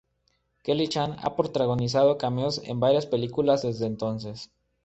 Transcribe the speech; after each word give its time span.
Kelly 0.63 0.87
Chan 0.87 1.15
ha 1.21 1.35
protagonizado 1.35 2.17
cameos 2.17 2.59
en 2.63 2.79
varias 2.79 3.05
películas 3.05 3.61
desde 3.61 3.85
entonces. 3.85 4.49